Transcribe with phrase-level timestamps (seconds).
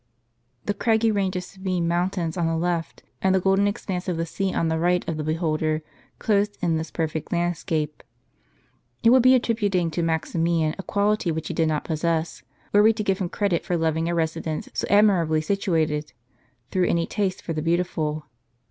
[0.65, 4.25] The craggy range of Sabine mountains on the left, and the golden expanse of the
[4.25, 5.83] sea on the right of the beholder,
[6.17, 8.01] closed in this perfect landscape.
[9.03, 12.41] It would be attributing to Maximian a quality which he did not possess,
[12.73, 16.13] were we to give him credit for loving a resi dence so admirably situated,
[16.71, 18.23] through any taste for the beau tiful.